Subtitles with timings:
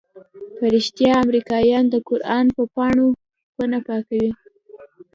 [0.57, 3.07] په رښتيا امريکايان د قران په پاڼو
[3.55, 4.27] كونه پاكيي؟